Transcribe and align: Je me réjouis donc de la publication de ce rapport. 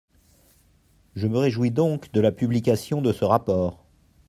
Je 1.15 1.27
me 1.27 1.37
réjouis 1.37 1.69
donc 1.69 2.11
de 2.11 2.21
la 2.21 2.31
publication 2.31 3.03
de 3.03 3.13
ce 3.13 3.23
rapport. 3.23 3.85